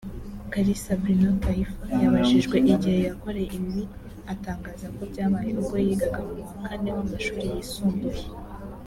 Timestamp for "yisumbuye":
7.55-8.23